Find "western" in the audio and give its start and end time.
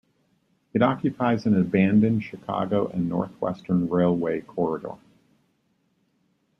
3.39-3.87